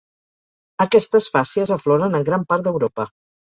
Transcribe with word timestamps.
Aquestes 0.85 1.29
fàcies 1.37 1.75
afloren 1.77 2.19
en 2.23 2.27
gran 2.33 2.49
part 2.51 2.69
d'Europa. 2.71 3.11